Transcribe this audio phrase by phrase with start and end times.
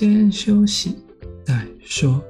[0.00, 0.96] 先休息
[1.44, 2.24] 再说。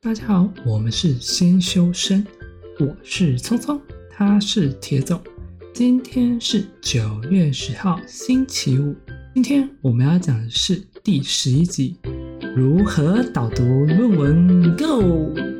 [0.00, 2.26] 大家好，我们是先修身，
[2.80, 5.22] 我是聪聪，他是铁总。
[5.72, 8.92] 今天是九月十号，星期五。
[9.34, 11.96] 今天我们要讲的是第十一集，
[12.56, 15.51] 如何导读论文？Go！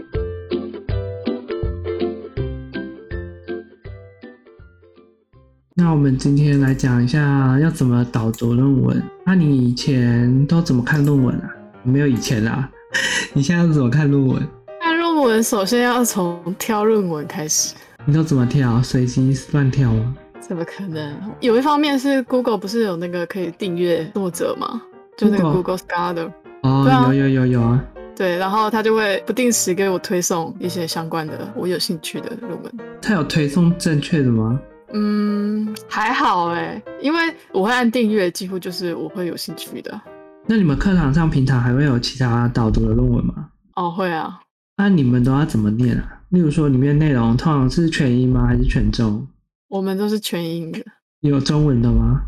[5.84, 9.02] 那我们今天来讲一下要怎么导读论文。
[9.26, 11.50] 那你以前都怎么看论文啊？
[11.82, 12.70] 没有以前啦，
[13.34, 14.40] 你现在要怎么看论文？
[14.80, 17.74] 看论文首先要从挑论文开始。
[18.04, 18.80] 你都怎么挑？
[18.80, 20.14] 随机乱挑吗？
[20.38, 21.16] 怎么可能？
[21.40, 24.80] 有一方面是 Google 不是有那个可以订阅作者吗？
[25.16, 26.30] 就那个 Google Scholar。
[26.62, 27.84] 哦，啊、有有有有啊。
[28.14, 32.72] 对，然后他就会不定时给我推送一些相关的我有兴趣的论文。
[33.00, 34.60] 他有推送正确的吗？
[34.92, 37.18] 嗯，还好哎，因为
[37.52, 40.00] 我会按订阅，几乎就是我会有兴趣的。
[40.46, 43.48] 那你们课堂上平常还会有其他导读的论文吗？
[43.76, 44.40] 哦，会啊。
[44.76, 46.20] 那你们都要怎么念啊？
[46.30, 48.46] 例如说里面内容通常是全英吗？
[48.46, 49.26] 还是全中？
[49.68, 50.80] 我们都是全英的。
[51.20, 52.20] 有中文的吗？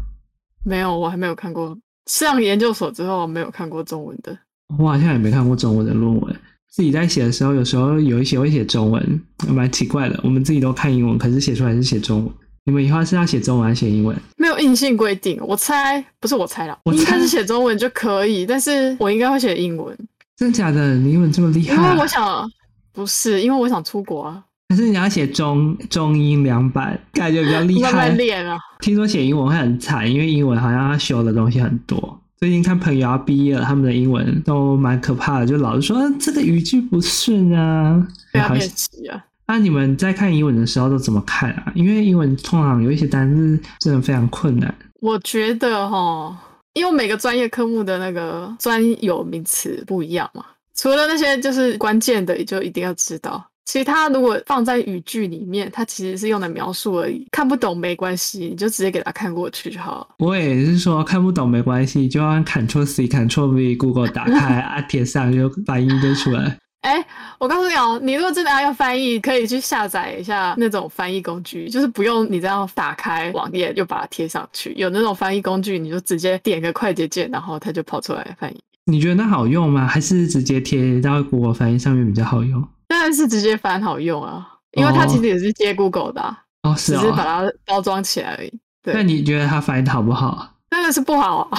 [0.64, 1.76] 没有，我还没有看过。
[2.06, 4.38] 上研究所之后没有看过中文的。
[4.78, 6.36] 我好像也没看过中文的论文。
[6.70, 10.18] 自己在写的时候，有时候有一些会写中文，蛮奇怪的。
[10.22, 12.32] 我们自己都看英文，可是写出来是写中文。
[12.66, 14.16] 你们以后是要写中文还是写英文？
[14.36, 19.96] 没有硬性规定，我猜不是我猜了，我猜应该是写中文就可以，但是我应该会写英文。
[20.36, 20.94] 真的假的？
[20.96, 21.74] 你英文这么厉害？
[21.74, 22.50] 因为我想
[22.92, 24.42] 不是，因为我想出国啊。
[24.70, 27.92] 可是你要写中中英两版，感觉比较厉 害。
[27.92, 28.58] 慢慢练啊。
[28.80, 32.18] 听说写英文会很惨，因为英文好像要修的东西很多。
[32.38, 39.22] 最近看朋友要毕业了，他们的英文都蛮可怕的，就老是说这个语句不顺啊，不要练习啊。
[39.46, 41.70] 那、啊、你们在看英文的时候都怎么看啊？
[41.74, 44.74] 因为英文通常有一些单字真的非常困难。
[45.00, 46.34] 我觉得哈，
[46.72, 50.44] 因为每个专业科目的那个专有名词不一样嘛，
[50.74, 53.44] 除了那些就是关键的，也就一定要知道。
[53.66, 60.08] 其他如果放在语句里面，它其实是用来描述而已，看不懂没关系，你就直接给它看过去就好了。
[60.18, 66.58] 我也是说看不懂没关系，就按 Ctrl C Ctrl V，Google 打开啊，贴上就翻译就出来。
[66.84, 67.06] 哎、欸，
[67.38, 74.74] 我告诉你哦，你如果真的要用翻译，可以去下载一下那种翻译工具，就是不用你这样打开网页就把它贴上去。
[74.76, 78.60] 有那种翻译工具，你就直接点个快捷键，然后它就跑出来翻译。
[78.84, 79.86] 你觉得那好用吗？
[79.86, 82.62] 还是直接贴到 Google 翻译上面比较好用？
[82.86, 88.52] 当然是直接翻好用啊，因为它其实也是接 Google 的、啊、哦，是哦，只是把它包装起来而已。
[88.82, 90.50] 对，那你觉得它翻译的好不好？
[90.74, 91.58] 真的是不好啊。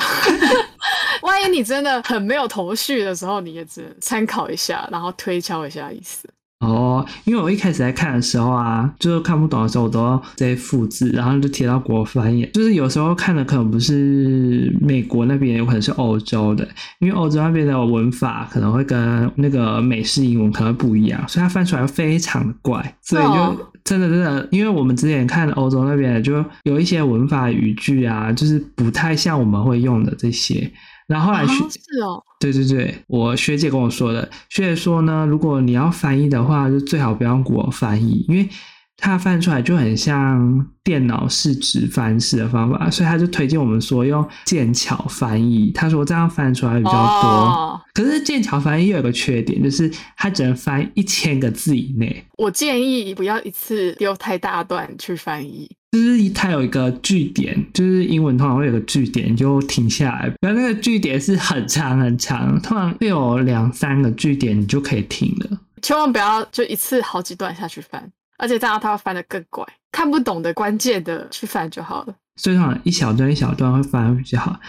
[1.23, 6.29] 万一你真的很没有头绪的时候，你也只能参考一下，然后推敲一下意思。
[6.65, 12.45] 哦，因为我一开始在看的时候啊，就是看不懂的时候，我都要直接复制，然后就贴到国翻译。
[12.53, 16.67] 就是有时候看的可能不是美国那边，有可能是欧洲的，
[16.99, 22.95] 因为欧洲那边的文法可能会跟那个美式英文可能会不一样，所以它翻出来非常的怪。
[23.01, 30.71] 所以就真的真的，因为我们之前看欧洲那边，就有一些文法语句啊，就是不太像我们会用的这些。
[31.07, 38.49] 然后后来学、哦、是哦，对对对，我学姐跟我说的，学姐说呢，如果你要翻译的话，就最好不要用国翻译，因为
[38.97, 45.69] 它翻出来就很像电脑式直翻式的方法，所以他就推荐我们说用剑桥翻译。
[45.73, 52.25] 他说这样翻出来比较多，哦、可是剑桥翻译又有个缺点，就是它只能翻一千个字以内。
[52.37, 55.69] 我建议不要一次丢太大段去翻译。
[55.95, 60.31] 就是它有一个句点，就是英文通常会有个句点，你就停下来。
[60.41, 65.57] 然后那个句点是很长很长，通常会有两三个句点，你就可以停了。
[65.81, 69.65] 千万不要就一次好几段下去翻，而且这样它会翻得更怪。
[69.91, 72.13] 看不懂的关键的去翻就好了。
[72.35, 74.59] 所以通常一小段一小段会翻比较好。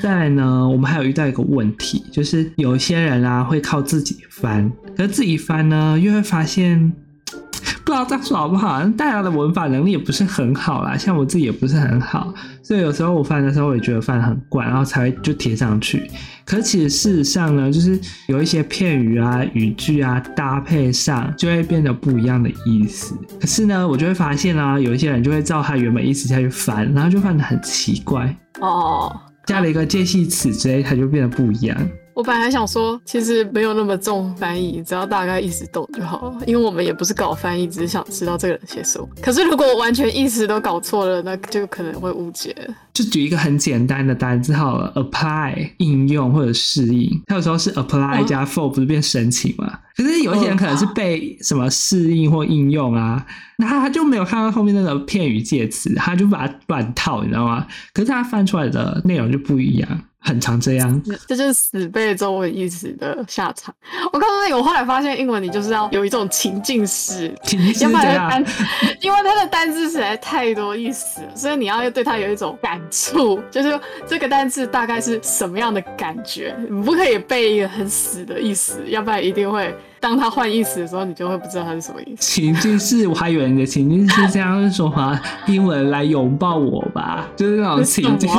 [0.00, 6.92] 再来呢，我们还有遇到一个问题，就是有些人啊会靠自己翻，可是自己翻呢又会发现。
[7.84, 8.82] 不知道这样说好不好？
[8.96, 16.10] 大家的文法能力也不是很好啦，像我自己也不是很好，所以有时候我翻的时候，我也觉得翻得很怪，然后才会就贴上去。
[16.44, 23.16] 可是其实事实上呢，就是有一些片语啊、语句啊搭配上，就会变得不一样的意思。
[23.40, 29.14] 可是呢，我就会发现啊，有一些人就会照他原本意思下去翻，然后就翻得很奇怪哦，
[29.46, 31.76] 加了一个介系词之类，它就变得不一样。
[32.16, 36.38] 我本来还想说，其实没有那么重翻译，只要大概意思懂就好了。
[36.46, 39.06] 因为我们也不是搞翻译，只是想知道这个人写什么。
[39.20, 42.56] 可是如果完全意思都搞错了，那就可能会误解。
[42.94, 49.80] 就举一个很简单的单字好了，apply 应用或者适应，它有时候是 apply 加 for，不是变申请吗？
[49.94, 53.26] 可是有一些人可能是被什么适应或应用啊，
[53.58, 57.66] 那他就没有看到后面那个片语介词，他就把它乱套，你知道吗？
[57.92, 60.00] 可是他翻出来的内容就不一样。
[60.26, 63.72] 很常这样，这就是死背中文意思的下场。
[64.12, 68.44] 我告诉你，我后来发现英文你就是要有一种情境式，情境式这样，
[69.00, 79.72] 因为它的单字实在太多意思，所以你要对它有一种感触，就是这个单字大概是什么样的感觉，你不可以背一个很死的意思，要不然一定会。
[79.98, 82.22] 当他换意思的时候，你就会不知道他是什么意思。
[82.22, 88.30] 情境是，我还以为你的情境是这样说话，英文来拥抱我吧，就是那种情境。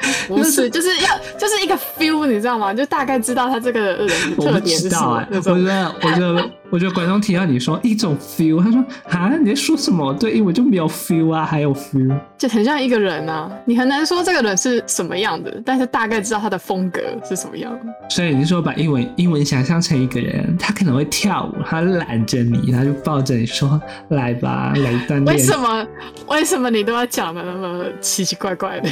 [0.28, 1.08] 不是，就是要
[1.38, 2.72] 就是一个 feel，你知道吗？
[2.74, 5.26] 就大概知道他这个人特点是什么。
[5.30, 10.12] 我不知道、欸、我觉得，我觉得， 我觉得观众听到你说一种 feel，他说啊，你在说什么？
[10.14, 13.50] 对，英文就没有 feel 啊，还有 feel，就很像一个人啊。
[13.64, 17.80] 你很难说这个人是什么样的，但是大概知道他的风格是什么样的。
[18.10, 25.86] 所以你说把英文英文想象成一个人，他可能会跳舞，他揽着你，他就抱着你说：“来吧，来锻炼。”为什么？
[26.28, 28.88] 为什么你都要讲的那么奇奇怪怪的？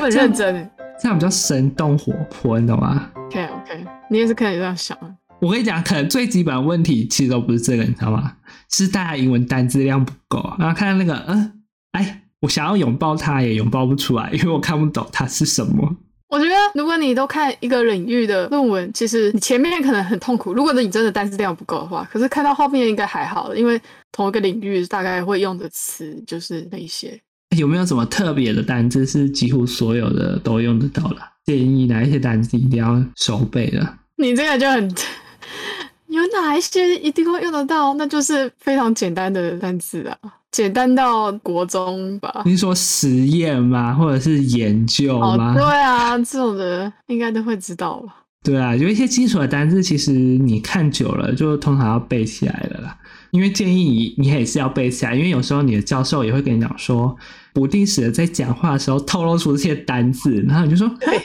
[0.00, 4.96] 我很认真，这样比较生动活泼，你懂吗？OK OK，你也是可以这样想。
[5.42, 8.32] 我跟你讲，可能最基本的问题其实都不是这个，你知道吗？
[8.70, 11.52] 是大家英文单字量不够，然后看到那个，嗯，
[11.92, 15.96] 哎，我想要拥抱它，也拥抱不出来，因为我看不懂它是什么。
[16.30, 20.54] 我觉得，如果你都看一个领域的论文，其实你前面可能很痛苦。
[20.54, 23.78] 如果你真的单字量不够的话，可是看到后面应该还好，因为
[24.12, 27.20] 同一个领域大概会用的词就是那一些。
[27.56, 31.16] 有没有什么特别的单字是几乎所有的都用得到的？
[31.46, 33.94] 建议哪一些单字一定要熟背的？
[34.16, 34.94] 你这个就很。
[36.08, 37.94] 有哪一些一定会用得到？
[37.94, 40.16] 那就是非常简单的单词啊，
[40.50, 42.42] 简单到国中吧。
[42.44, 43.94] 你说实验吗？
[43.94, 45.52] 或者是研究吗？
[45.52, 48.16] 哦，对啊，这种的应该都会知道吧。
[48.42, 52.98] 对啊，有一些基础的单字，其实你看久了就通常要背起来了啦。
[53.30, 57.16] 因为建议你，你也是要背起来，因为有时候你的教授也会跟你讲说，
[57.52, 61.20] 不定时的在讲话的时候透露出这些单字，然后你就说， 对，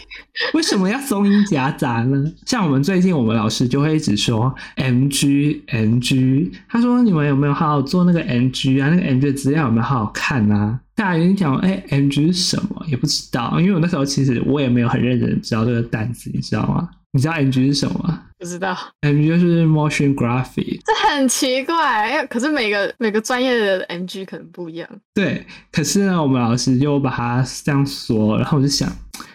[0.53, 2.31] 为什么要松音夹杂呢？
[2.45, 8.89] 像我们最近，我们老师就会一直说 NG NG，他说你们有没有好好做那个 NG 啊？
[8.89, 10.79] 那个 NG 的资料有没有好好看啊？
[10.95, 12.85] 大家有点讲，哎，NG 是什么？
[12.87, 16.89] 也不知道，因为我那时候其实我也没有很认真知道这个单词，你知道吗？
[17.11, 18.19] 你知道 NG 是什么？
[18.45, 18.77] 不知道。
[19.01, 20.79] ，MG 就是 motion graphic。
[20.85, 24.87] 这很奇怪，因为可是每个每个专业的 MG 可能不一样。
[25.15, 28.87] 对，可是呢，我们老师就把它这样说，然后我就想，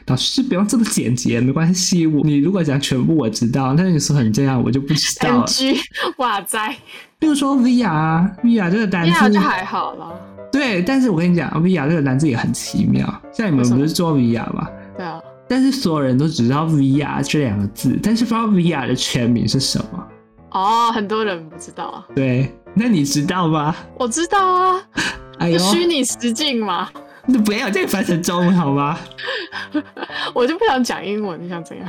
[0.06, 2.06] 老师不用这么简洁，没关系。
[2.06, 5.40] 我你如果讲全部我知道，但是你说很这样，我就不知道。
[5.40, 5.76] NG，
[6.18, 6.76] 哇塞！
[7.18, 10.14] 比如说 VR，VR 这个单词，VR 就还好了。
[10.52, 13.12] 对，但是我跟你讲，VR 这个单词也很奇妙。
[13.32, 14.68] 像你们不是做 VR 吗？
[14.96, 15.20] 对啊。
[15.50, 20.06] 但是所有人都只知道 VR 这两个字，但是不知道 VR 的全名是什么。
[20.52, 22.06] 哦，很多人不知道啊。
[22.14, 23.74] 对，那你知道吗？
[23.98, 24.80] 我知道啊。
[25.40, 26.88] 哎呦，虚拟实境嘛。
[27.26, 28.96] 你不要再翻成中文好吗？
[30.32, 31.88] 我就不想讲英文，你想怎样？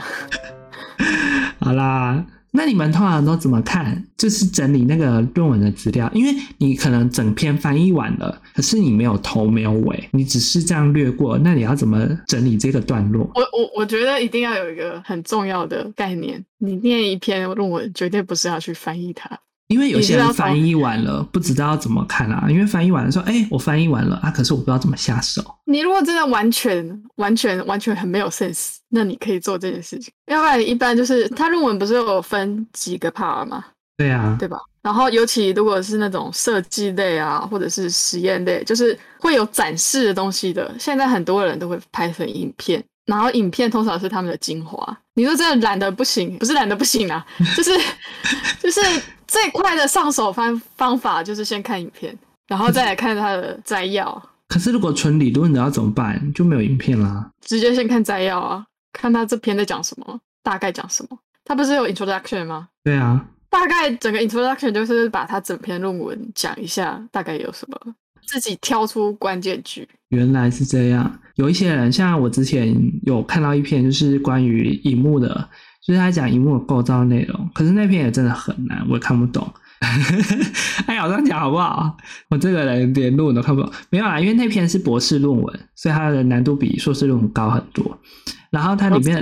[1.62, 2.26] 好啦。
[2.54, 4.04] 那你们通常都怎么看？
[4.18, 13.32] 就是整理那个论文的资料，因为你可能整篇翻译完了，可是你没有头没有尾，你只是这样略过，那你要怎么整理这个段落？
[13.36, 19.40] 我我我觉得一定要有一个很重要的概念，你念一篇论文，绝对不是要去翻译它。
[19.72, 22.46] 因为有些人翻译完了，不知道要怎么看啊。
[22.50, 25.42] 因为翻译完了说，哎、欸，我翻译完了啊，可是我不知道怎么下手。
[25.66, 30.12] 你如果真的完全、完全、完全很没有 sense，那你可以做这件事情。
[30.28, 33.64] 要不然一般就是他论文不是有分几个 part 吗？
[33.98, 34.58] 对啊，对吧？
[34.82, 40.70] 然后尤其如果是那种设计类啊，或者是实验类，就是会有展示的东西的。
[40.78, 44.98] 现在很多人都会拍成影片，然后影片通常是他们的精华。
[45.14, 47.26] 你说真的懒得不行，不是懒得不行啊，
[47.56, 47.72] 就是
[48.62, 48.82] 就是。
[49.32, 52.14] 最快的上手方方法就是先看影片，
[52.50, 54.22] 然后再来看它的摘要。
[54.50, 56.22] 可是如果纯理论的要怎么办？
[56.34, 57.32] 就没有影片啦。
[57.40, 61.18] 直接先看摘要啊，看他这篇在讲什么，大概讲什么。
[61.46, 62.68] 他不是有 introduction 吗？
[62.84, 67.80] 对啊，大概整个 introduction 就是把他整篇论文讲一下，大概有什么，
[68.28, 69.88] 自己挑出关键句。
[70.10, 75.48] 原来是这样，有一些人像我之前有看到一篇，就是关于荧幕的。
[75.86, 79.52] 就是他讲萤幕的构造内容，可是那篇也真的很难，我也看不懂。
[80.86, 81.98] 哎呀，我这样讲好不好？
[82.30, 83.72] 我这个人连论文都看不懂。
[83.90, 87.98] 没有啦，因为那篇是博士论文，所以它的难度比硕士论文高很多。
[88.52, 89.18] 然后它里面，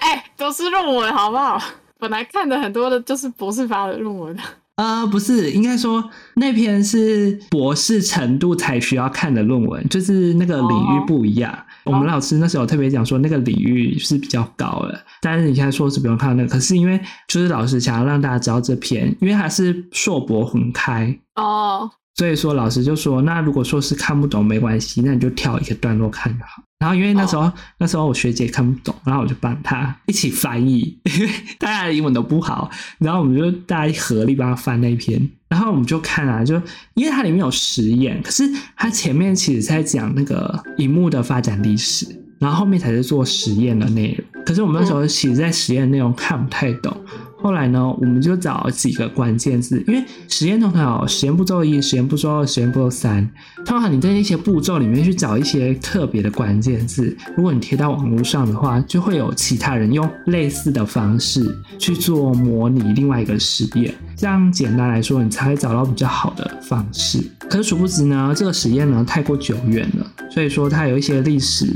[0.00, 1.60] 哎、欸，都是论文，好不好？
[1.98, 4.34] 本来看的很多的就是博士发的论文。
[4.76, 11.52] 呃，不是，应该说那篇是博士程度才需要看的论文，就是那个领域不一样。
[11.52, 11.60] Oh.
[11.90, 16.48] 我们老师那时候特别讲说，那个领域是比较高的，但是你现在硕士不用看那个。
[16.48, 21.90] 可是因为就是老师想要让大家知道这篇，因为它是硕博混开哦，oh.
[22.16, 26.62] 所以说老师就说，那如果硕士看不懂没关系，那你就挑一个段落看就好。
[26.78, 27.52] 然后因为那时候、oh.
[27.78, 36.54] 那时候我学姐看不懂，然后我就帮她一起翻译，因为大家的英文都不好，然后我们就大家合力帮她翻那一篇，然后我们就看啊，就
[36.94, 38.44] 因为它里面有实验，可是
[38.76, 42.06] 它前面其实在讲那个荧幕的发展历史，
[42.38, 46.96] 然后后面才是做实验的内容，可是我们那时候其实在实验内容看不太懂。
[47.42, 53.26] 后来呢，我们就找几个关键字，因为实验通常有实验步骤一、实验步骤二、实验步骤三。
[53.64, 63.94] 通常你在那些步骤里面去找一些特别的关键字，如果你贴到网络上的话，就会有其他人用类似的方式去做模拟另外一个实验。
[64.16, 67.22] 这样简单来说，你才会找到比较好的方式。
[67.48, 71.66] 可是殊不知呢，这个实验呢太过久远了，所以说它有一些历史。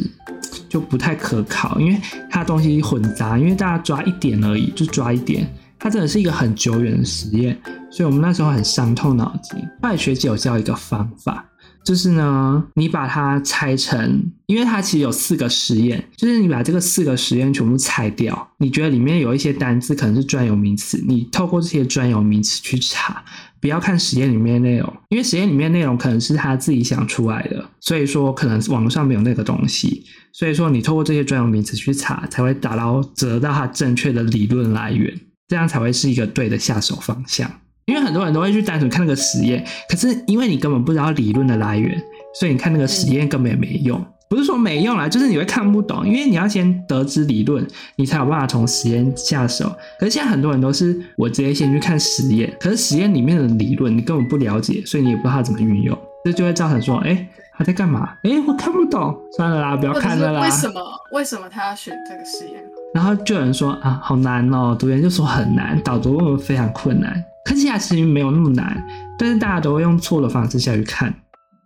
[0.75, 1.97] 就不太可靠，因为
[2.28, 5.49] 它东西混杂，因为大家抓一点而已，就抓一点。
[5.78, 7.57] 它真的是一个很久远的实验，
[7.93, 9.57] 所以我们那时候很伤透脑筋。
[9.81, 11.47] 后来学姐有教一个方法，
[11.85, 23.23] 就是呢，你把它拆成，因为它其实有四个实验，就是你把这个四个实验全部拆掉，你觉得里面有一些单字可能是专有名词，你透过这些专有名词去查。
[23.64, 30.04] 不要看实验里面的内容，因为实验里面内容可能是他自己想出来的，所以说可能网络上没有那个东西，
[30.35, 35.18] 所以说你透过这些专有名词去查，才会达到得到它正确的理论来源，
[35.49, 37.50] 这样才会是一个对的下手方向。
[37.87, 41.99] 因为很多人都会去单纯看那个实验，可是因为你根本不知道理论的来源，
[42.38, 43.99] 所以你看那个实验根本也没用。
[44.28, 47.64] 不是说没用啦，就是你会看不懂，因为你要先得知理论，
[47.97, 49.73] 你才有办法从实验下手。
[49.99, 58.09] 可是现在很多人都是我直接先去看实验，可是实验里面的理论你根本不了解，所以你也不知道它怎么运用，这就会造成说，哎、欸，他在干嘛？
[58.25, 60.40] 哎、欸，我看不懂，算了啦，不要看了啦。
[60.40, 60.81] 为什么？
[61.12, 62.61] 为什么他要选这个实验？
[62.93, 67.23] 然后就有人说啊，好难哦，读研就说很难，导读论文非常困难。
[67.45, 68.83] 可是其实没有那么难，
[69.19, 71.14] 但是大家都会用错的方式下去看。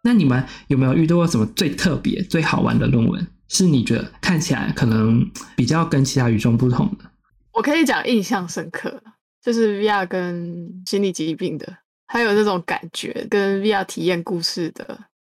[0.02, 3.26] 那你们有没有遇到过什么最特别、最好玩的论文？
[3.48, 5.26] 是你觉得看起来可能
[5.56, 7.04] 比较跟其他与众不同的？
[7.52, 9.02] 我可以讲印象深刻，
[9.42, 11.66] 就是 VR 跟心理疾病的，
[12.06, 14.98] 还有这种感觉跟 VR 体验故事的。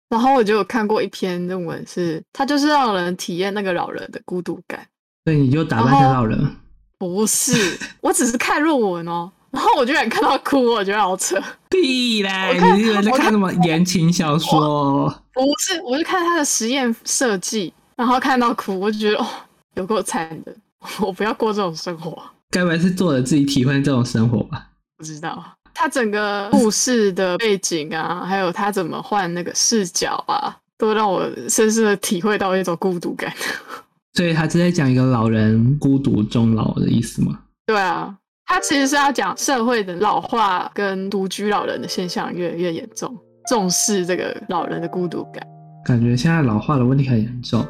[0.10, 4.88] 然后我就有看过一篇论文是，是它就是让人体验那个老人的孤独感。
[5.25, 6.56] 所以你就打扮成老人？
[6.98, 9.32] 不是，我只是看论文哦。
[9.51, 11.41] 然后我居然看到哭，我觉得好扯。
[11.70, 12.60] 屁嘞！
[12.75, 15.08] 你以为在看什么言情小说？
[15.34, 19.25] 不是，我是看他的实验设计，然后看到哭，我就觉得哦，
[19.75, 20.56] 有够惨的。
[21.00, 22.22] 我不要过这种生活。
[22.51, 24.68] 该不会是作者自己体会这种生活吧？
[24.98, 25.44] 不知道。
[25.74, 33.34] 他整个故事的背景啊，还有他怎么换那个视角啊，都让我深深的体会到一种孤独感。
[34.13, 37.39] 所以他是在讲一个老人孤独终老的意思吗？
[37.65, 38.13] 对啊。
[38.51, 43.15] 他其实是要讲社会的老化跟独居老人的现象越来越严重，
[43.48, 45.46] 重视这个老人的孤独感。
[45.86, 47.63] 感觉现在老化的问题很严重，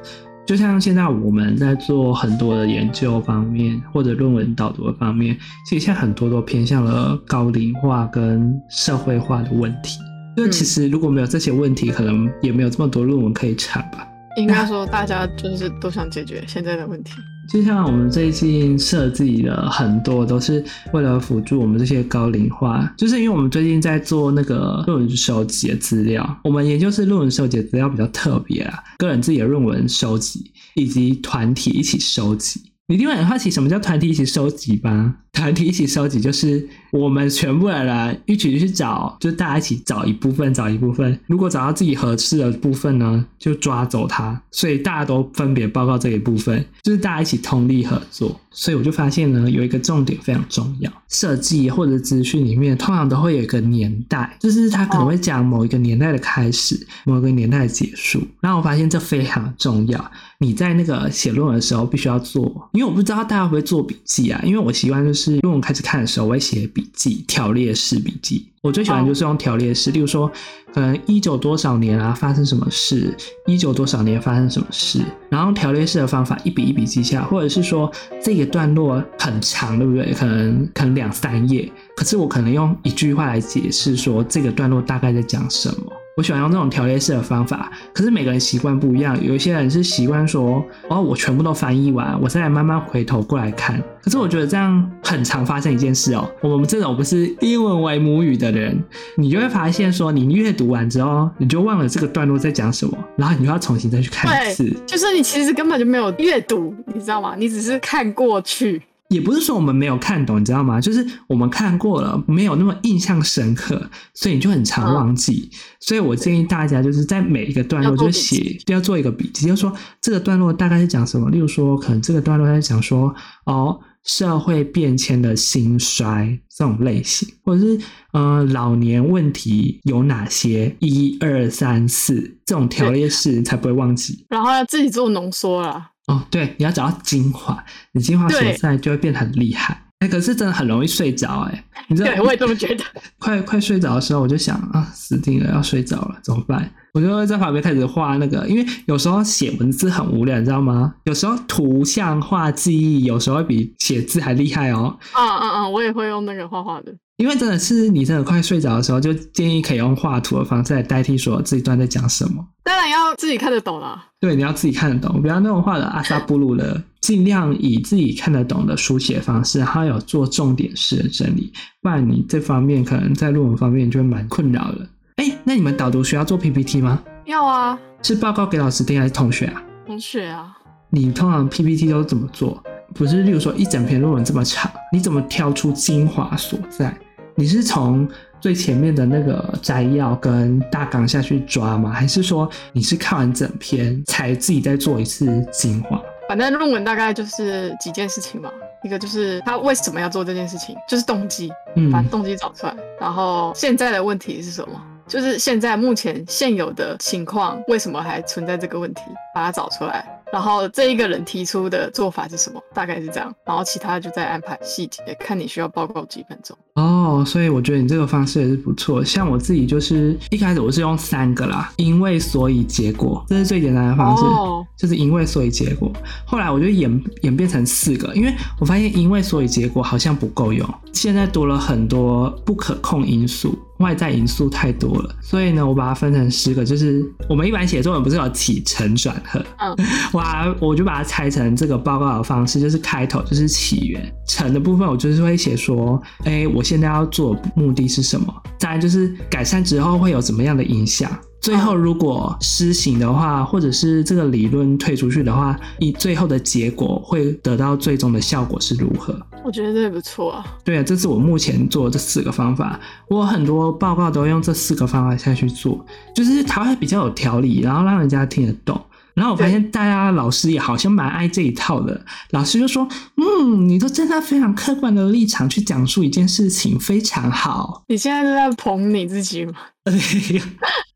[0.48, 10.00] 就像现在我们在做很多的研究方面或者论文导读的方面，其实现在很多都偏向了高龄化跟社会化的问题。
[10.38, 14.07] 就其实如果没有这些问题，可能也没有这么多论文可以产吧。
[14.38, 17.12] 应该说，大家就是都想解决现在的问题。
[17.51, 20.63] 就像我们最近设计的很多都是
[20.94, 32.62] 为了辅助我们这些高龄化，就是因为我们最近在做那个论文收集的资料，我们研究室论文收集的资料比较特别啊，个人自己的论文收集以及团体一起收集。
[32.88, 35.15] 你一定会很好奇什么叫团体一起收集吧？
[35.31, 41.19] 团体一起收集就是我们全部的人一起去找，就大家一起找一部分，找一部分。
[41.27, 44.41] 如果找到自己合适的部分呢，就抓走它。
[44.51, 48.39] 所以大家都分别报告这一部分，就是大家一起通力合作。
[48.51, 58.21] 所以我就发现呢，有一个重点非常重要，设计或者资讯里面通常都会有一个年代，就是它可能会讲某一个年代的开始，某一个年代的结束。
[58.41, 60.12] 然后我发现这非常重要。
[60.39, 64.41] 你在那个写论文的时候必须要做，因为我不知道大家会不会做笔记啊。
[64.43, 68.47] 因为我习惯就是论文开始看的时候，我会写笔记，条列式笔记。
[68.61, 70.29] 我最喜欢就是用条列式，例如说，
[70.73, 73.15] 可能一九多少年啊发生什么事，
[73.47, 74.99] 一九多少年发生什么事，
[75.29, 77.89] 然后条列式的方法一笔一笔记下，或者是说
[78.21, 80.13] 这个段落很长，对不对？
[80.13, 85.99] 可能可能两三页，可是我可能用一句话来解释说这个段落大概在讲什么。
[86.19, 87.71] 我喜欢用这种条列式的方法。
[87.93, 93.81] 可是每个人习惯不一样，有一些人是习惯说，哦，我全部都翻译完，我再来慢慢回头过来看。
[94.03, 98.77] 可是我觉得这样很常发生一件事哦，我们这种不是英文为母语的人，
[99.15, 104.69] 你就会发现说，你阅读完之后，你就忘了这个段落在讲什么，然后你就要重新再去看一次。
[104.85, 107.33] 就是你其实根本就没有阅读，你知道吗？
[107.38, 108.81] 你只是看过去。
[109.10, 110.80] 也不是说我们没有看懂，你知道吗？
[110.80, 115.50] 就是我们看过了，没有那么印象深刻，所以你就很常忘记。
[115.51, 121.30] 嗯、所以我建议大家就是在每一个段落就写，要做一个笔记，就是说这个段落大概是讲什么。
[121.30, 123.13] 例如说，可能这个段落在讲说，
[123.46, 127.80] 哦，社会变迁的兴衰这种类型，或者是
[128.13, 130.75] 呃，老年问题有哪些？
[130.80, 134.25] 一二三四这种条列式才不会忘记。
[134.30, 135.89] 然后要自己做浓缩了。
[136.10, 137.63] 哦，对，你要找到精华，
[137.94, 139.86] 你精华所在就会变得很厉害。
[140.00, 142.10] 哎、欸，可是真的很容易睡着，哎，你知道？
[142.10, 142.84] 对，我也这么觉得。
[143.20, 146.72] 快快睡着的时候，我就想啊，死定了，要睡着了，怎么办？
[146.94, 150.96] 我就会在旁边开始画那个，因为有时候写文字很无聊，你知道吗？
[151.04, 154.98] 有时候图像化记忆，有时候会比写字还厉害哦。
[155.12, 155.70] 啊啊啊！
[155.70, 156.92] 我也会用那个画画的。
[157.19, 162.43] 因为真的是你真的快睡着的时候，就建议可以用画图的方式来代替说这一段在讲什么。
[162.63, 164.07] 当然要自己看得懂啦。
[164.21, 174.88] 对，你要自己看得懂，不要那种画的阿萨布鲁的，尽量以自己看得懂的书写方式，还有做重点式的整理，不然你这方面可能在论文方面就会蛮困扰的。
[175.17, 177.03] 哎，那你们导读需要做 PPT 吗？
[177.25, 177.77] 要啊。
[178.01, 179.61] 是报告给老师听还是同学啊？
[179.85, 180.55] 同学啊。
[180.89, 182.63] 你通常 PPT 都怎么做？
[182.95, 186.97] 不是，例如说一整篇论文这么长，你怎么挑出精华所在？
[187.39, 188.05] 你是从
[188.41, 191.89] 最前面的那个摘要跟大纲下去抓吗？
[191.89, 195.98] 还是说你是看完整篇才自己再做一次精华？
[196.27, 198.51] 反正论文大概就是几件事情嘛，
[198.84, 201.50] 一个就是他为什么要做这件事情，就是动机，
[201.89, 204.74] 把动机找出来，嗯、然后现在的问题是什么？
[205.08, 209.01] 就是现在目前现有的情况为什么还存在这个问题，
[209.34, 210.05] 把它找出来。
[210.31, 212.62] 然后这一个人提出的做法是什么？
[212.74, 213.33] 大概是这样。
[213.45, 216.57] 然后其他就再安排细节，看你需要报告几分钟。
[216.75, 219.03] 哦，所以我觉得你这个方式也是不错。
[219.03, 225.91] 像我自己就是一开始我是用三个啦，因为所以结果，这是最简单的方式，哦、就是因为所以结果。
[226.25, 233.57] 后来我就演演变成四个，因为我发现因为所以结果好像不够用，现在多了很多不可控因素。
[233.79, 239.75] 外在因素太多了，所以呢，我把它分成十个，就是我们一般写作文不是有起承转合，嗯，
[240.13, 248.34] 我，我就把它拆成这个报告的方式，就是开头就是起源，成的部分我就是会写说，哎、欸，我现在要做的目的是什么？
[248.60, 251.10] 再来就是改善之后会有怎么样的影响？
[251.41, 259.17] 最后如果施行的话，或者是这个理论推出去的话，你最后的结果会得到最终的效果是如何？
[259.43, 260.45] 我觉得这也不错啊。
[260.65, 262.80] 对啊，这是我目前做的这四个方法。
[263.08, 268.80] 我很多报告都用这四个方法下去做，就是它会比较有条理，然后让人家听得懂。
[269.15, 272.06] 然后我发现大家老师也好像蛮爱这一套的。
[272.32, 279.54] 老师就说：“嗯，你都站在非常客观的立场去讲述一件事情，非常好。”你现在是在捧你自己吗？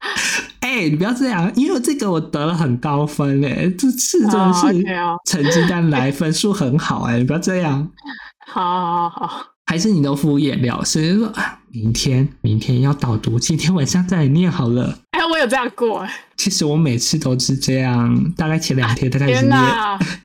[0.73, 4.83] 哎、欸，你不要这样，因为这个我得了很高分哎，这次真的是
[5.25, 7.87] 成绩单来分数很好哎，你不要这样。
[8.47, 14.97] 好，好，好，还是你都敷衍了事，就说啊，明天，明天要导读，今天晚上再来念好了。
[15.11, 16.11] 哎，我有这样过哎。
[16.37, 19.59] 其实我每次都是这样，大概前两天大概是念。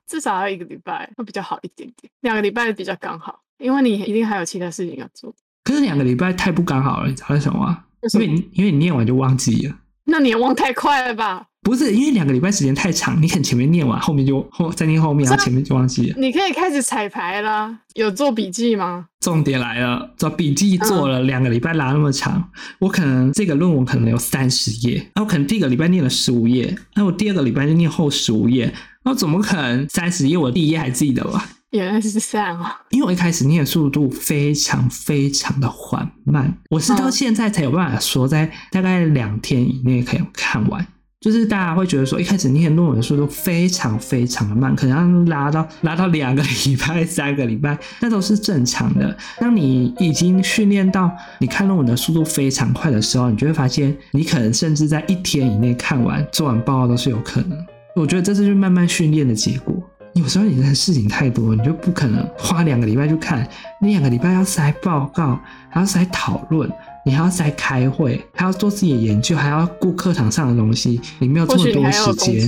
[0.07, 5.31] 至少要一个礼拜会比较好一点点，两个礼拜比较刚好，因为你一定还有其他事情要做。
[5.63, 7.83] 可是两个礼拜太不刚好了，你知道为什么吗？
[8.13, 9.75] 因为你因为你念完就忘记了。
[10.09, 11.45] 那你也忘太快了吧？
[11.61, 16.15] 不是，因为两个礼拜时间太长，你可能前面念完，后面就后再念后面，然后前面就忘记了。
[16.17, 19.05] 你可以开始彩排了，有做笔记吗？
[19.19, 22.43] 重点来了，做笔记做了两个礼拜，拉那么长，嗯、
[22.79, 31.45] 我可能这个论文可能有三十页，那我可能第一个礼拜念了十五页，那我第二个礼拜就念后十五页，那我怎么可能三十页我第一页还记得吧？
[31.71, 32.81] 原来是这样啊！
[32.89, 40.85] 因为我一开始念的速度非常非常的缓慢，我是到现在才有办法说在大概两天以内可以看完。
[41.21, 49.15] 就是大家会觉得说，一开始念论文的速度非常非常的慢，可能要拉到拉到两个礼拜、三个礼拜，那都是正常的。
[49.37, 57.65] 当你已经训练到你看论文的速度非常快的时候，你就会发现，你可能甚至在一天以内看完、做完报告都是有可能。
[57.97, 59.75] 我觉得这是就慢慢训练的结果。
[60.19, 63.47] 有时候你的事情太多，你就不可能花两个礼拜去看，
[63.81, 66.69] 你两个礼拜要塞报告，还要塞讨论，
[67.05, 72.47] 你还要塞开会，还要做自己的研究，还要顾课堂上的东西，你没有这么多时间。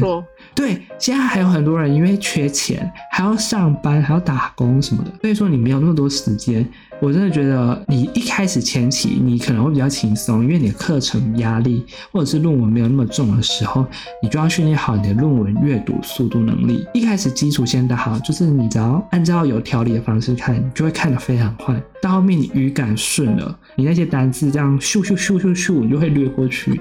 [0.53, 6.67] 对，现在还有很多人因为缺钱，还要上班，还要打工什么的，所以说你没有那么多时间。
[6.99, 13.87] 我真的觉得，你一开始前期你可能会比较轻松，因为你的课程压力或者是论文没有那么重的时候，
[14.21, 16.85] 你就要训练好你的论文阅读速度能力。
[16.93, 21.81] 一开始基础先打好，就是你只要按照有条理的方式看，你就会看得非常快。
[22.03, 26.79] 到后面你语感顺了，你那些单字这样咻咻咻咻咻，你就会略过去。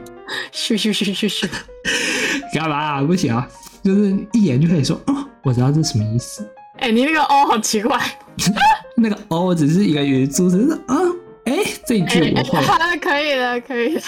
[0.53, 1.49] 咻咻咻咻咻，
[2.55, 3.03] 干嘛啊？
[3.03, 3.49] 不行啊，
[3.83, 6.43] 就是一眼就可以说，哦，我知道这是什么意思。
[6.79, 7.99] 哎、欸，你那个哦，好奇怪。
[8.97, 10.97] 那个哦，只是一个语助词，就是啊，
[11.45, 12.61] 哎、欸，这一句我会。
[12.66, 14.03] 好的、可以的，可以的。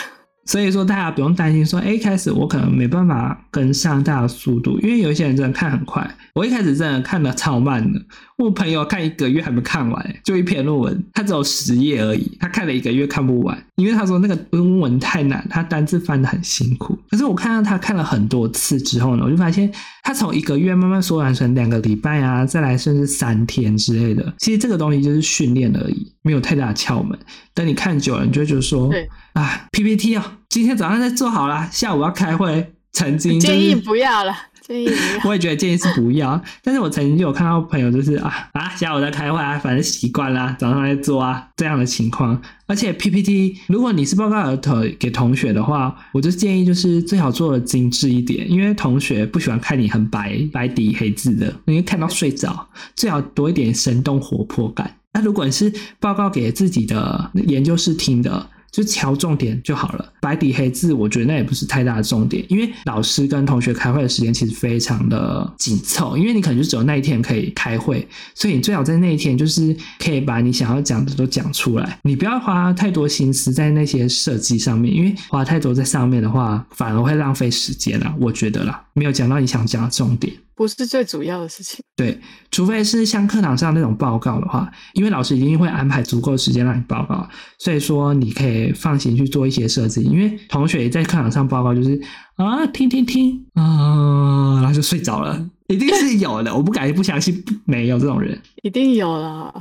[0.52, 6.06] 所以说大家不用担心说，哎，一开始我可能没办法跟上大家的速度，因为有一些人真的看很快。
[6.34, 7.98] 我一开始真的看得超慢的，
[8.36, 16.98] 我朋友看一个月还没看完，就一篇论文，他只有十页而已，他看了一个月看不完，因为他说那个论文太难，他单字翻得很辛苦。
[17.10, 24.34] 可是我看到他看了很多次之后呢，我就发现他从一个月慢慢缩短成两个礼拜啊，再来甚至三天之类的。
[24.36, 27.18] 其实这个东西就是训练而已，没有太大的窍门。
[27.54, 28.90] 等你看久了，你就会觉得说，
[29.34, 32.74] 啊，PPT 哦，今天早上再做好了，下午要开会。
[32.92, 35.24] 曾经、就是、建议不要了，建议不要。
[35.24, 42.38] 我也觉得建议是不要，但是我曾经就有看到朋友就是啊啊，下午在开会啊，反正习惯啦，早上在做啊这样的情况。
[42.66, 44.56] 而且 PPT，如果你是报告儿
[44.98, 52.68] 给同学的话，我就建议就是最好做的精致一点，因为同学不喜欢看你很白白底黑字的，因为看到睡着。
[52.94, 54.98] 最好多一点生动活泼感。
[55.14, 58.46] 那如果你是报告给自己的研究室听的。
[58.72, 80.32] 就敲重点就好了，白底黑字，我觉得那也不是太大的重点，因为老师跟同学开会的时间其实非常的紧凑，因为你可能就只有那一天可以开会，所以你最好在那一天就是可以把你想要讲的都讲出来，你不要花太多心思在那些设计上面，因为花太多在上面的话，反而会浪费时间啦，我觉得啦，没有讲到你想讲的重点。
[80.54, 81.80] 不是最主要的事情。
[81.96, 90.02] 对，除非是像课堂上那种报告的话，因为老师一定会安排足够时间让你报告，所以说你可以放心去做一些设计。
[90.02, 92.00] 因为同学在课堂上报告就是
[92.36, 96.54] 啊，听听听啊，然后就睡着了，一定是有的。
[96.54, 99.54] 我不敢不相信没有这种人，一定有了。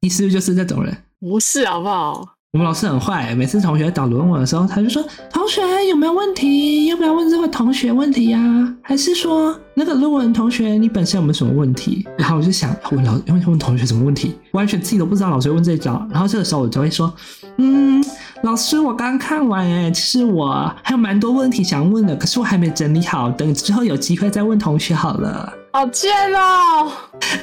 [0.00, 0.96] 你是不是就是那种人？
[1.20, 2.37] 不是，好不好？
[2.52, 6.86] 我们老师很坏，每次同学导论文的时候，他就说：“同学有没有问题？
[6.86, 15.28] 要不要问这位同学问题呀、还是说那个论文同学你本身有没有什么问题？”然后我就想问老，问问同学什么问题，完全自己都不知道。
[15.28, 17.12] 老师问这一招，然后这个时候我就会说
[17.58, 18.02] ：“嗯，
[18.42, 26.90] 老师，我刚看完，哎，其实我还有蛮多问题想问的，可是我还没整理好，等之后有机会再问同学好了。”好贱哦！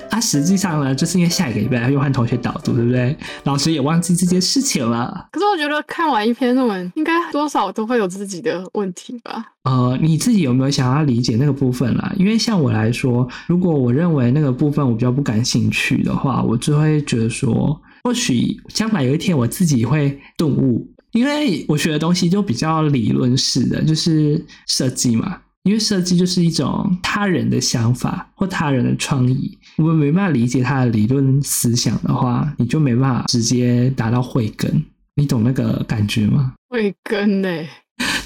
[0.10, 3.16] 啊，实际上呢，就是因为下一个礼拜又换同学导读，对不对？
[3.44, 5.28] 老师也忘记这件事情了。
[5.32, 9.46] 可是我觉得看完一篇论文，应该多少都会有自己的问题吧？
[9.64, 12.12] 呃，你自己有没有想要理解那个部分啦？
[12.18, 25.42] 因为像我来说，如果我认为那个部分我比较不感兴趣的话，我就会觉得说，或许将来有一天我自己会顿悟，因为我学的东西就比较理论式的，就是设计嘛。
[25.64, 34.86] 因为设计就是一种他人的想法或他人的创意，我们没办法理解他的理论思想的话，你就没办法直接达到慧根。
[35.16, 36.54] 你懂那个感觉吗？
[36.70, 37.50] 慧根呢？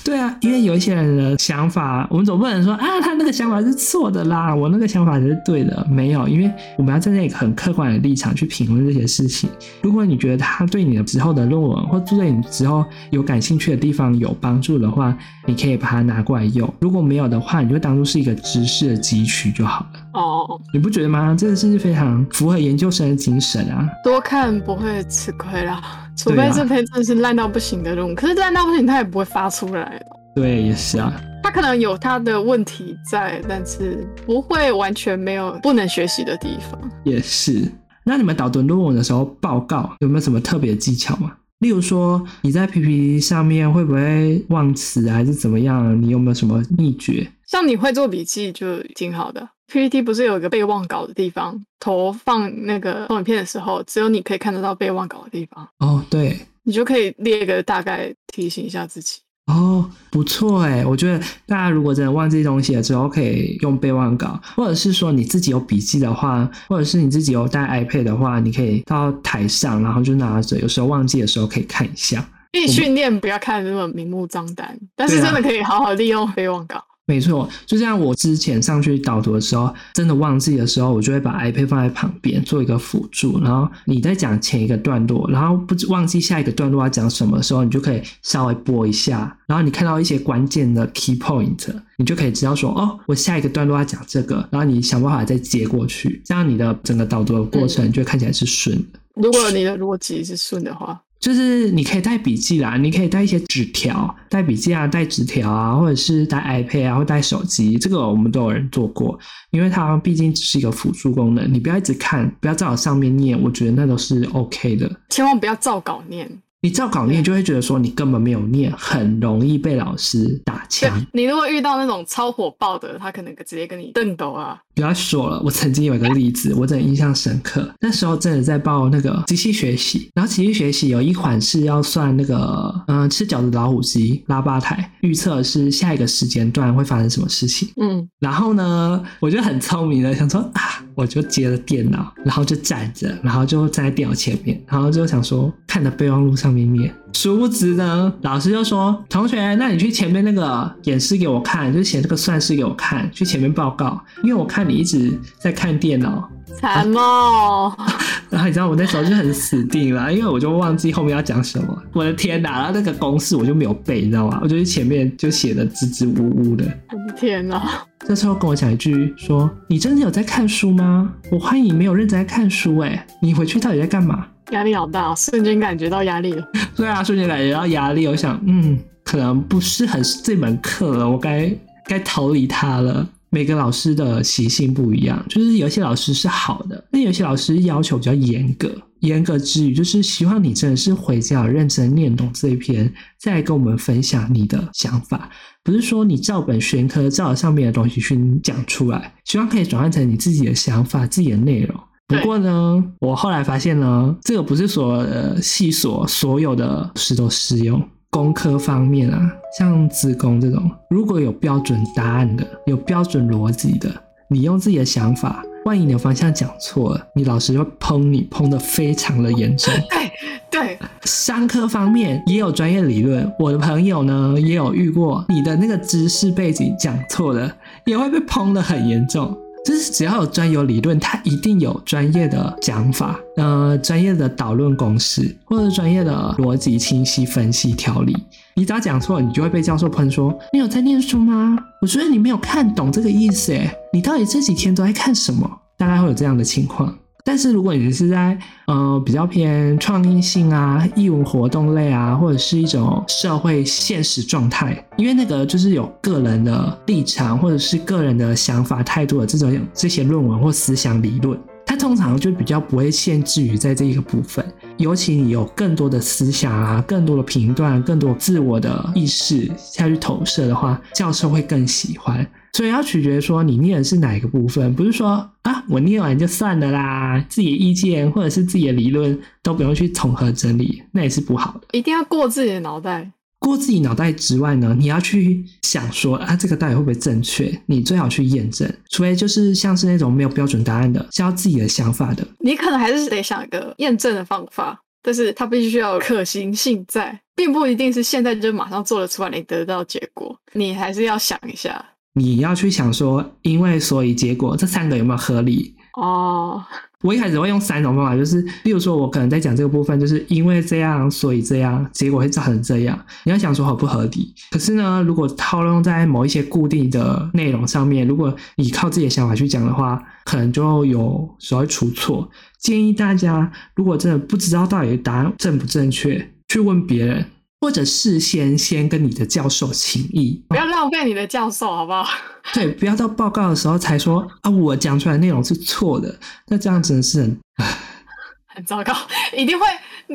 [0.10, 5.86] 对啊，因为有一些人的想法，我们总不能说啊，他那个想法是错的啦，我那个想法才是对的。
[5.88, 9.48] 没有，因为我们要站在一个很客观的立场去评论这些事情。
[9.84, 16.68] 如果你觉得他对你的之后的论文，或对你之后有感兴趣的地方有帮助的话，你可以把它拿过来用。
[16.80, 20.00] 如果没有的话，你就当做是一个知识的汲取就好了。
[20.14, 21.36] 哦，你不觉得吗？
[21.38, 23.88] 这个是非常符合研究生的精神啊。
[24.04, 25.80] 多看不会吃亏啦。
[26.20, 30.06] 除非这篇真的是烂到不行的论文，啊、可是烂到不行，他也不会发出来的。
[30.36, 31.14] 对，也是啊。
[31.42, 36.80] 他可能有他的问题在，但是不会完全没有不能学习的地方。
[37.04, 37.64] 也是。
[38.04, 41.32] 那你们导读论文的时候报告有没有什么特别的技巧吗？
[41.60, 46.02] 例如说你在 PPT 上面会不会忘词还是怎么样？
[46.02, 47.28] 你有没有什么秘诀？
[47.46, 49.50] 像你会做笔记就挺好的。
[49.70, 55.68] PPT 不是有一个备忘稿的地方，投放那个投影片的时候，只有你可以看得到备忘稿的地方。
[55.80, 59.20] 哦，对，你就可以列一个大概提醒一下自己。
[59.48, 72.24] 哦，不错哎，我觉得大家如果真的忘记东西了之后，可以用备忘稿，或者是说你自己有笔记的话，或者是你自己有带 iPad 的话，你可以到台上，然后就拿着，有时候忘记的时候可以看一下。
[72.52, 76.84] 可以训练不要看那么明目张胆，但是真的可以好好利用备忘稿。
[77.10, 91.66] 没错，就像我之前上去导读的时候，真的忘记的时候，我就会把 iPad 放在旁边做一个辅助，然后你在讲前一个段落，然后不忘记下一个段落要讲什么的时候，你就可以稍微播一下，然后你看到一些关键的 key point，
[91.98, 99.00] 你就可以知道说，哦，我下一个段落要讲这个，然后你想办法再接过去，这样你的整个导读的过程就会看起来是顺的。
[99.16, 101.02] 如果你的逻辑是顺的话。
[101.20, 109.20] 就是你可以带笔记啦，你可以带一些纸条，带笔记啊，带纸条啊，或者是带 iPad 啊，或带手机，这个我们都有人做过，
[109.52, 116.30] 因为它毕竟只是一个辅助功能，你不要一直看，不要照上面念，我觉得那都是 OK 的，千万不要照稿念。
[116.62, 121.06] 你照稿念就会觉得说你根本没有念，很容易被老师打枪。
[121.14, 124.62] 你如果遇到那种超火爆的，他可能直接跟你瞪斗啊。
[124.80, 127.70] 不要说了，我曾经有一个例子，我真的印象深刻。
[127.80, 137.70] 那时候真的在报那个机器学习，然后机器学习有一款是要算那个，嗯、呃，吃饺子老虎机拉吧台，预测是下一个时间段会发生什么事情。
[137.82, 140.62] 嗯，然后呢，我就很聪明的想说啊，
[140.96, 146.50] 我就接了电脑，然后就站着，然后就站在电脑前面，然后就想说看着备忘录上。
[146.50, 157.72] 上面念，殊不知呢，老师就说：“同学，那你去前面那个演示给我看，就写这个算式给我看，去前面报告，因为我看你一直在看电脑。”惨哦！
[158.30, 161.84] 然后你知道我那时候就很死定了，因为我就忘记后面要讲什么。
[161.94, 162.58] 我的天哪！
[162.58, 164.40] 然后那个公式我就没有背，你知道吗？
[164.42, 166.66] 我就前面就写的支支吾吾的。
[166.92, 167.86] 我的天哪！
[168.00, 171.14] 这时候跟我讲一句说：“你真的有在看书吗？
[171.32, 176.48] 我怀疑你没有认真在看书，哎，你回去到底在干嘛？”压力好大，瞬间感觉到压力了。
[176.76, 178.08] 对啊，瞬间感觉到压力。
[178.08, 181.54] 我想，嗯，可能不是很这门课了，我该
[181.86, 183.08] 该逃离它了。
[183.32, 188.72] 每个老师的习性不一样，就是有些老师是好的，那有些老师要求比较严格。
[189.02, 195.30] 严格之余，就是希望你真的是回家认真念懂这一篇，再跟我们分享你的想法。
[195.64, 201.80] 不是说你照本宣科，照上面的东西去讲出来，希望可以转换成你自己的想法、自己的内容。
[202.10, 207.82] 不过呢，我后来发现呢，这个不是所有的系所所有的老师都适用。
[208.10, 213.94] 工科方面啊，像资工这种，如果有标准答案的、有标准逻辑的，
[214.28, 219.72] 你用自己的想法，万一你的方向讲错了，你老师就会喷你，喷得非常的严重。
[219.92, 220.12] 对
[220.50, 229.38] 对， 商科方面也有专业理论，我的朋友呢也有遇过，你的那个知识背景讲错了，也会被喷得很严重。
[229.66, 238.16] 就是只要有专有理论，它一定有专业的讲法，呃，专业的导论公式，或者专业的逻辑清晰分析条理。
[238.56, 241.58] 你只要讲错，你就会被教授喷说：“你有在念书吗？
[241.82, 246.94] 我觉得你没有看懂这个意思，诶，你到底这几天都在看什么？”大概会有这样的情况。
[247.30, 264.44] 但是如果你是在呃比较偏创意性啊、艺文活动类啊，或者是一种社会现实状态，因为那个就是有个人的立场或者是个人的想法态度的这种这些论文或思想理论，它通常就比较不会限制于在这一个部分。
[264.78, 272.26] 尤其你有更多的思想啊、更多的评断、更多自我的意识下去投射的话，教授会更喜欢。
[272.54, 281.68] 所以要取决于说你念的是哪一个部分，不是说啊我念完就算了啦，自己的意见或者是自己的理论都不用去统合整理，那也是不好的。
[281.72, 283.10] 一定要过自己的脑袋，
[283.40, 287.50] 过自己脑袋之外呢，你要去想说啊这个到底会不会正确？
[287.68, 301.86] 你最好去验证，除非就是像是那种没有标准答案的，是要自己的想法的，你可能还是得想一个验证的方法，但是它必须要有可行性在，并不一定是现在就马上做得出来，你得到结果，你还是要想一下。
[302.14, 305.76] 你要去想说，因为所以结果这三个有没有合理？
[305.94, 306.64] 哦，
[307.02, 312.98] 我一开始会用三种方法，就是例如说，我可能在讲这个部分，就是因为这样，所以这样，结果会造成这样。
[313.26, 314.34] 你要想说合不合理？
[314.52, 322.30] 可是呢，如果套用在某一些固定的内容上面，如果你靠自己的想法去讲的话，可能就有时候会出错。
[322.60, 327.26] 建议大家，如果真的不知道到底答案正不正确，去问别人。
[327.62, 332.08] 或者事先先跟你的教授请益，不要浪费你的教授，好不好？
[332.54, 336.18] 对，不要到报告的时候才说啊，我讲出来的内容是错的，
[336.48, 337.38] 那这样真的是很
[338.56, 338.94] 很糟糕，
[339.36, 339.66] 一定会。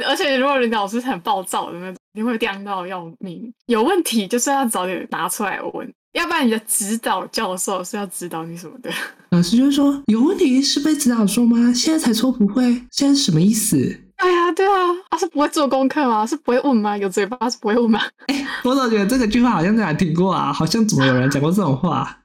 [0.05, 3.53] 而且如果你老师很暴躁的那种，一定会刁到要命。
[3.67, 8.91] 有问题就是要早点拿出来问，要不然你的指导教授是要指导你什么的。
[9.31, 11.73] 老师就是说有问题是被指导说吗？
[11.73, 14.01] 现在才说不会，现在是什么意思？
[14.25, 14.73] 对啊，对啊，
[15.11, 16.25] 他、啊、是不会做功课吗？
[16.27, 16.97] 是不会问吗？
[16.97, 18.01] 有嘴巴是不会问吗？
[18.29, 22.19] 哎， 我总觉得这个句话好像在哪听过啊，好像怎么有人讲过这种话？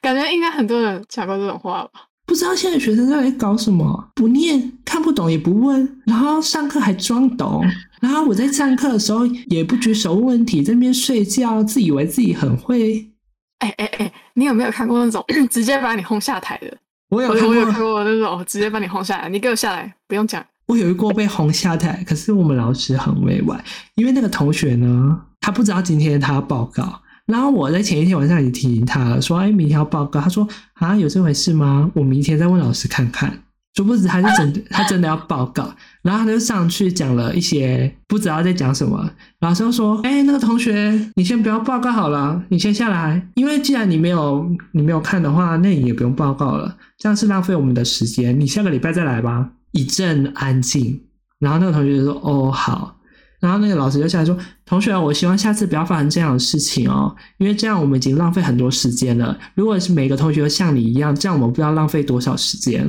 [0.00, 1.90] 感觉应该很多人讲过这种话吧？
[2.26, 4.10] 不知道现在学生在搞什么？
[4.14, 7.62] 不念，看不懂也不问，然后上课还装懂，
[8.00, 13.10] 然后我在上课的时候也不举手问问题，在那边睡觉，自以为自己很会。
[13.58, 16.76] 哎哎哎，你有没有看过那种 直接把你轰下台的？
[17.10, 20.44] 我有看过，我有看过那种直接把你轰下来，你给我下来，不用讲。
[20.66, 23.62] 我有一过被轰下台，可是我们老师很委婉，
[23.94, 30.20] 因为那个同学呢，他不知道今天他要报告，然后我在前一天晚上已经提醒他了，说哎，明天要报告。
[30.20, 31.90] 他说啊，有这回事吗？
[31.94, 33.40] 我明天再问老师看看。
[33.76, 39.10] 殊不知他是真的，他真的要报告，然后他就上去讲了一些不知道在讲什么。
[39.40, 48.40] 老师就说：“哎，那个同学，你先不要报告好了，你先下来，因为既然你没有你没有看的话，那你也不用报告了，这样是浪费我们的时间。
[48.40, 51.00] 你下个礼拜再来吧。”一阵安静，
[51.38, 52.94] 然后那个同学就说：“哦，好。”
[53.38, 59.38] 然后那个老师就下来说：“同学，我希望下次不要发生这样的事情哦，因为这样我们已经浪费很多时间了。
[59.54, 62.82] 如果是每个同学都像你一样，这样我们不知道浪费多少时间。”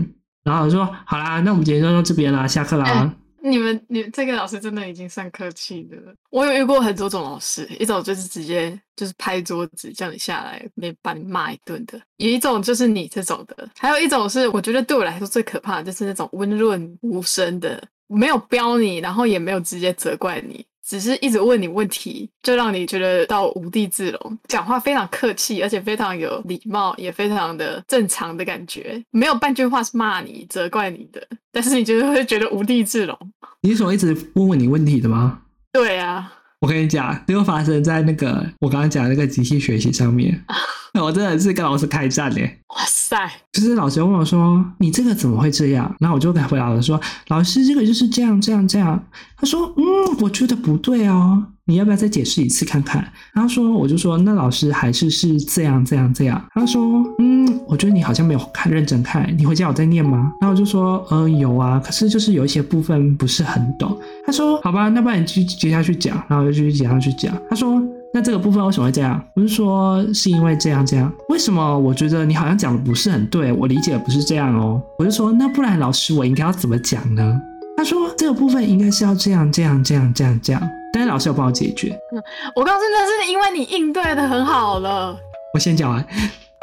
[0.45, 3.13] 然后我说好啦，那我们今天就到这边啦，下课啦。
[3.49, 6.13] 你们，你这个老师真的已经算客气的了。
[6.29, 20.65] 我有遇过很多种老师，一种就是直接就是拍桌子叫你下来，没把你骂一顿的；有一种就是你这种的，还有一种是我觉得对我来说最可怕的，就是那种温润无声的，没有标你，然后也没有直接责怪你。
[20.87, 24.39] 只是一直问你问题，就让你觉得到无地自容。
[24.47, 31.21] 讲话非常客气，而且非常有礼貌，也非常的正常的感觉，没有半句话是骂你、责怪你的。
[31.51, 33.17] 但是你就是会觉得无地自容。
[33.61, 35.41] 你是说一直问问你问题的吗？
[35.73, 36.31] 对啊。
[36.59, 40.41] 我跟你讲，这个发生在那个我刚刚讲的那个机器学习上面。
[40.97, 42.57] 那 我真的是跟老师开战嘞！
[42.69, 43.15] 哇塞！
[43.53, 49.01] 就是老师问我说：“你这个怎么会这样？”然后我就给回答了说：“老师，这个就是这样，这样，这样。”
[49.37, 53.05] 他说：“嗯，我觉得不对哦。”你要不要再解释一次看看？
[53.33, 56.41] 然后说，我就说，那老师还是是这样这样这样。
[56.53, 56.81] 他说，
[57.19, 60.31] 嗯，我觉得你好像没有看认真看，你回家有在念吗？
[60.41, 63.95] 然后我就说，嗯，有啊，可是就是有一些部分不是很懂。
[64.25, 66.15] 他说，好吧，那不然你继续接下去讲。
[66.29, 67.37] 然后我就继续接下去讲。
[67.49, 67.81] 他说，
[68.17, 69.23] 那这个部分为什么会这样？
[69.35, 71.13] 我是说是因为这样这样。
[71.29, 71.77] 为什么？
[71.77, 74.81] 我觉得你好像讲的不是很对，我理解的不是这样哦。
[74.97, 77.39] 我就说，那不然老师我应该要怎么讲呢？
[77.77, 80.69] 他说，这个部分应该是要这样这样这样这样这样。
[80.91, 81.89] 但是老师有帮我解决。
[82.11, 82.23] 嗯，
[82.55, 85.15] 我告诉你，那是因为你应对的很好了。
[85.53, 86.03] 我先讲完，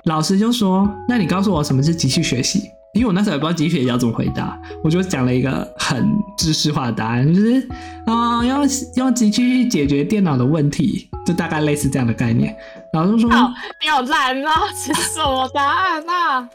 [0.06, 7.60] 老师就说：“那你告诉我什么是机器学习？”因为我那时候也不知道机器学习要怎么回答，我就讲了一个很知识化的答案，就是
[8.06, 12.54] 啊、呃，用用机器去解决电脑的问题，就大概类似这样的概念。
[12.92, 13.50] 老师说：“好，
[13.82, 16.48] 你好烂啊，这 是什么答案啊？”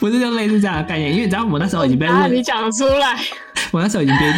[0.00, 3.16] 不是，就类似这样的概念，因为你知道我那时候已经被问，你讲出来，
[3.70, 4.32] 我那时候已经被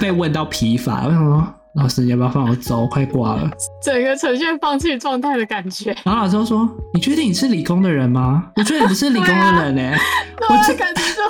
[0.00, 1.54] 被问到疲乏，为什么？
[1.76, 2.86] 老师，你要不要放我走？
[2.86, 3.50] 快挂了，
[3.82, 5.94] 整个呈现放弃状态的感觉。
[6.04, 9.98] 然后老师就说：“你确定你是理工的人吗？”我觉得你不是理工的人 呢、欸。
[10.48, 11.20] 我就感觉就，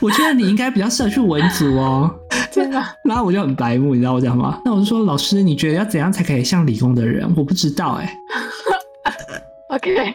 [0.06, 2.08] 我觉得你应该比较适合去文组哦。
[2.52, 2.80] 真的。
[3.04, 4.60] 然后我就很白目，你知道我讲吗？
[4.64, 9.76] 那我就说：“老师，你觉得要怎样才可以像理工的人？”我不知道哎、欸。
[9.76, 10.14] OK。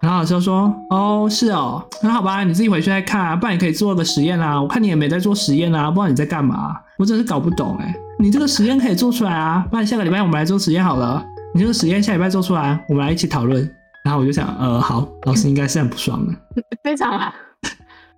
[0.00, 4.62] 然后老师就说：“哦，是哦，那好吧，你自己回去再看啊，不然你可以做个实验啊。
[4.62, 6.76] 我看你也没在做实验啊，不知道你在干嘛。
[6.98, 7.94] 我真是搞不懂哎、欸。
[8.20, 11.24] 你这个实验可以做出来啊，不然下个礼拜我们来做实验好了。
[11.54, 13.62] 你这个实验下礼拜做出来，我们来一起讨论。
[14.04, 16.34] 然后我就想，呃，好，老师应该是很不爽的，
[16.82, 17.32] 非常好。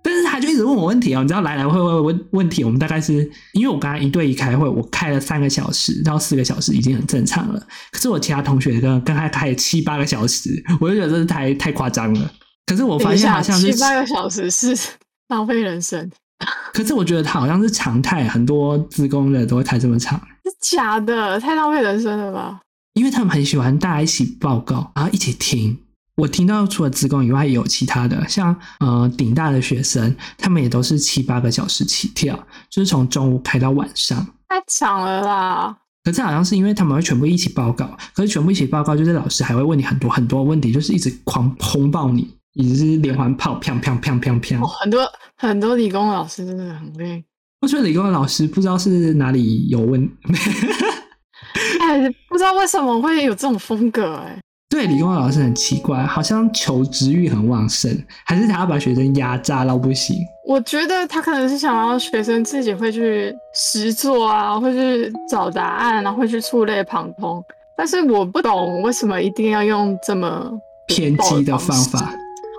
[0.03, 7.61] 但是他就一直问我问题哦，你知道来来回回问问题，我们大概是因为我刚刚一对一开会，我开了三个小时到四个小时已经很正常了。
[7.91, 12.31] 可是我其他同学跟跟他开了七八个小时，我就觉得这是太太夸张了。
[12.65, 14.75] 可是我发现好像是七八个小时是
[15.29, 16.09] 浪费人生。
[16.73, 20.19] 可是我觉得他好像是常态，很多资工的都会开这么长。
[20.43, 22.59] 是假的，太浪费人生了吧？
[22.93, 25.77] 因为他们很喜欢大家一起报告，然后一起听。
[26.17, 32.37] 我听到除了资工以外，也有其他的，像呃顶大的学生，他们也都是七八个小时起跳，
[32.69, 34.17] 就是从中午开到晚上，
[34.49, 35.77] 太长了啦。
[36.03, 44.65] 可是好像是因为他们会全部一起报告，可是全部一起报告，就是老师还会问你很多很多问题，就是一直狂轰爆你，也是连环炮，砰砰砰砰砰。
[44.65, 47.23] 很多很多理工老师真的很累。
[47.61, 50.01] 我觉得理工老师不知道是哪里有问，
[51.79, 54.39] 哎，不知道为什么会有这种风格哎。
[54.67, 57.91] 对，理工老师很奇怪，好像求知欲很旺盛，
[58.25, 60.15] 还是他要把学生压榨到不行？
[60.47, 67.43] 我觉得他可能是想要学生自己会去实作啊，会去找答案，然后会去触类旁通。
[67.77, 70.51] 但是我不懂为什么一定要用这么
[70.87, 72.13] 偏激的方法。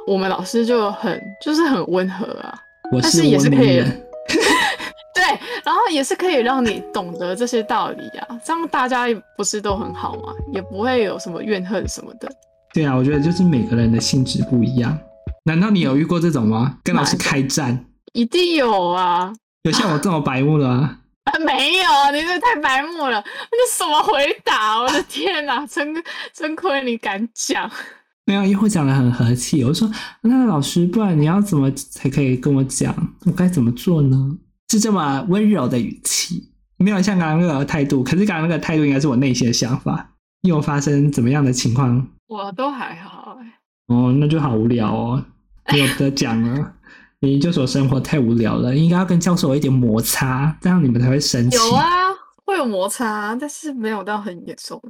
[0.07, 2.55] 我们老师就很就是很温和啊，
[2.91, 3.83] 我是但是也是可以。
[5.15, 5.25] 对，
[5.65, 10.33] 然后也是可以让你懂得这些道理啊，这样大家不是都很好吗？
[10.53, 12.31] 也不会有什么怨恨什么的。
[12.73, 14.99] 对啊，我觉得就是每个人的性质不一样。
[15.45, 16.79] 难道你有遇过这种吗？
[16.83, 17.85] 跟老师开战？
[18.15, 19.33] 一定有啊！
[19.63, 20.99] 有像我这么白目的吗？
[21.25, 23.19] 啊，没有，你这太白目了！
[23.21, 24.13] 你什么回
[24.45, 24.81] 答？
[24.81, 25.95] 我的天哪，真
[26.33, 27.71] 真亏你敢讲。
[28.25, 29.65] 没有，因为我讲的很和气。
[29.65, 29.91] 我说
[30.23, 32.95] ：“那老师，不然你要怎么才可以跟我讲？
[33.25, 34.39] 我该怎么做呢？”
[34.71, 38.03] 是这么温柔的语气，没有像刚刚那个态度。
[38.03, 40.15] 可是刚刚那个态度应该是我内心的想法。
[40.43, 42.07] 你有发生怎么样的情况？
[42.29, 43.61] 我都还好哎。
[43.89, 45.25] 哦，那就好无聊哦，
[45.73, 46.73] 没有得讲了。
[47.21, 51.57] 你研究所生活太无聊了，应该要跟教授有一点摩擦，这样你们才会生气。
[51.57, 51.85] 有啊，
[52.47, 54.83] 会有摩擦，但是没有到很严重。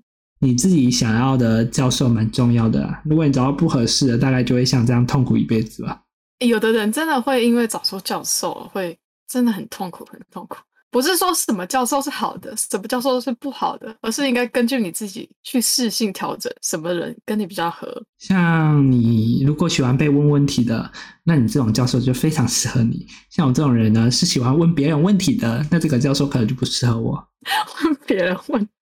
[0.43, 6.03] 你自己想要的教授蛮重要的啊，如果你找到不合适的，大概就会像这样痛苦一辈子吧。
[6.41, 10.57] 有的人真的会因为找错教授，会真的很痛苦，很痛苦。
[10.91, 17.89] 不是说什么教授是好的，什么教授是不好的，而是应该根据你自己去适性调整，什么人跟你比较合。
[18.19, 20.91] 像你如果喜欢被问问题的，
[21.23, 23.07] 那你这种教授就非常适合你。
[23.31, 27.29] 像我这种人呢，是喜欢问别人问题的，那这个教授可能就不适合我。
[27.85, 28.73] 问别人问题。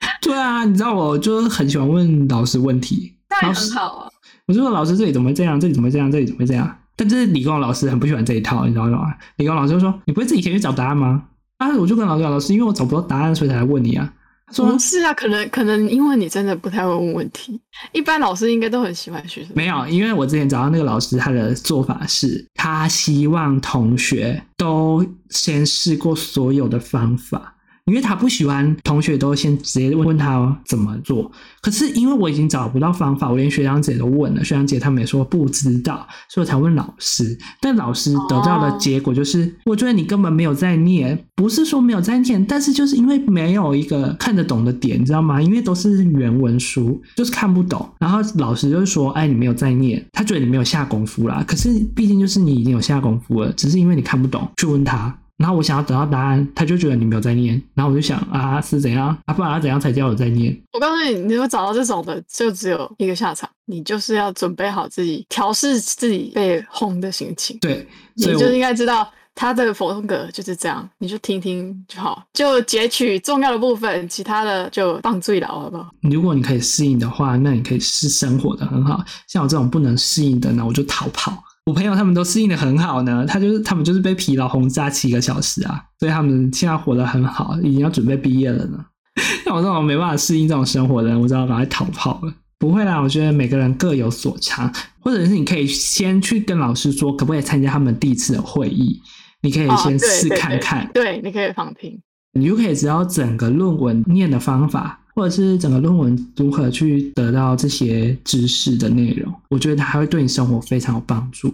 [0.22, 4.08] 对啊，你知道我就很喜欢问老师问题，那也很好啊。
[4.46, 5.58] 我就说老师，这里怎么会这样？
[5.58, 6.10] 这里怎么会这样？
[6.10, 6.78] 这里怎么会这样？
[6.96, 9.14] 但这是理工老师很不喜欢这一套，你知道吗？
[9.36, 11.24] 理工老师就说：“你不会自己先去找答案吗？”
[11.58, 14.12] 啊，我就跟老师讲：“老师，因为我找不到答案，所以才来问你啊。”
[14.46, 17.60] 他说：“不是啊，可能可能因为你真的不太会问问题。
[17.92, 19.50] 一般老师应该都很喜欢学生。
[19.54, 27.54] 没有，因为我之前找到那个老师，他的做法是他希望同学都先试过所有的方法。”
[27.86, 31.30] 因为他不喜欢同学都先直接问问他怎么做，
[31.60, 37.38] 可是因为我已经找不到方法，我连学长姐都问了，学长姐他们也说不知道，所以我才问老师。
[37.60, 45.40] 但老师得到的结果就是，我觉得你根本没有在念，不是说没有在念，但是就是因为没有一个看得懂的点，你知道吗？
[45.40, 47.88] 因为都是原文书，就是看不懂。
[48.00, 51.44] 然后老师就是说，哎，你没有在念，他觉得你没有下功夫啦。
[51.46, 55.16] 可是毕竟就是你已经有下功夫了，只是因为你看不懂，去问他。
[55.36, 57.60] 然后我想要得到答案，他就觉得你没有在念。
[57.74, 59.34] 然后我就想啊，是怎样啊？
[59.34, 60.58] 不然他怎样才叫我在念？
[60.72, 67.58] 我告诉你，你如果找到这种的，就只有一个下场，你就是要准备好自己调试自己被轰的心情。
[67.60, 75.90] 对，你就应该知道他的风格就是这样，你就听听就好，就截取重要的部分，其他的就放最牢，好不好？
[76.00, 79.04] 如果你可以适应的话，那你可以是生活的很好。
[79.26, 81.44] 像我这种不能适应的，那我就逃跑。
[81.66, 88.78] 我朋友他们都适应的很好呢，他就是他们就是被疲劳轰炸七个小时啊，所以他们现在活得很好，已经要准备毕业了呢。
[89.44, 92.32] 像我这种没办法适应这种生活的人，我只好赶快逃跑了。
[92.58, 99.00] 不会啦，我觉得每个人各有所长，或者是你可以先去跟老师说，可不可以参加他们第一次的会议？
[99.42, 100.84] 你可以先试看看。
[100.84, 102.00] 哦，对，对，对，对，你可以旁听，
[102.36, 105.00] 你就可以知道整个论文念的方法。
[105.16, 111.50] 或者是整个论文如何去得到这些知识的内容，我觉得它会对你生活非常有帮助。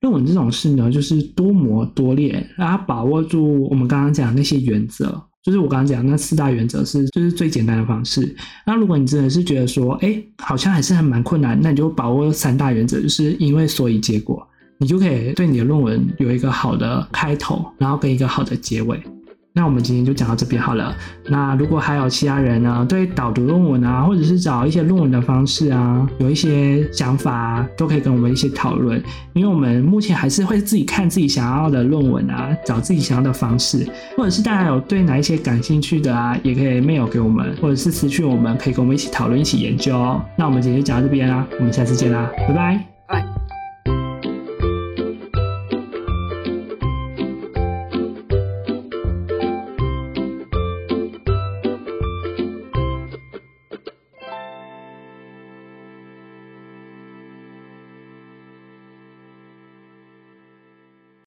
[0.00, 8.34] 论文这种事呢，就是多磨多练，然后把握住我们刚刚讲的那些原则，就是我刚刚讲那四大原则是就是最简单的方式。
[8.66, 14.44] 那如果你真的是觉得说，哎，好像还是还蛮困难，那你就把握三大原则，就是因为所以结果，
[14.80, 19.00] 你就可以对你的论文有一个好的开头，然后跟一个好的结尾。
[19.56, 20.92] 那我们今天就讲到这边好了。
[21.28, 29.00] 那如果还有其他人呢，对导读论文啊，或者是找一些论文的方式啊，有一些想法啊，都可以跟我们一起讨论。
[29.32, 33.86] 因为我们目前还是会自己看自己想要的论文啊，找自己想要的方式，
[34.16, 40.20] 或者是大家有对哪一些感兴趣的啊，也可以 mail 给我们，或者是私讯我们，可以跟我们一起讨论、一起研究哦。
[40.36, 42.93] 那我们今天就讲到这边啦，我们下次见啦，拜拜。